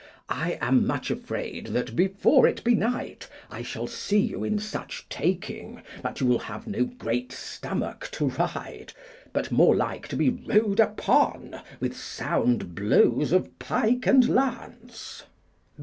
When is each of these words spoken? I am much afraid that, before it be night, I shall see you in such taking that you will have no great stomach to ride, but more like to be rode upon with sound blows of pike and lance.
I 0.29 0.57
am 0.61 0.87
much 0.87 1.11
afraid 1.11 1.67
that, 1.67 1.95
before 1.95 2.47
it 2.47 2.63
be 2.63 2.73
night, 2.73 3.27
I 3.51 3.61
shall 3.61 3.85
see 3.85 4.17
you 4.17 4.43
in 4.43 4.57
such 4.57 5.05
taking 5.09 5.83
that 6.01 6.19
you 6.19 6.25
will 6.25 6.39
have 6.39 6.65
no 6.65 6.85
great 6.85 7.31
stomach 7.31 8.09
to 8.13 8.29
ride, 8.29 8.93
but 9.31 9.51
more 9.51 9.75
like 9.75 10.07
to 10.07 10.15
be 10.15 10.29
rode 10.31 10.79
upon 10.79 11.61
with 11.79 11.95
sound 11.95 12.73
blows 12.73 13.31
of 13.31 13.59
pike 13.59 14.07
and 14.07 14.27
lance. 14.27 15.21